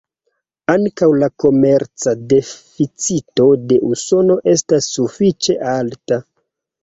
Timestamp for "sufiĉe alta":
4.97-6.19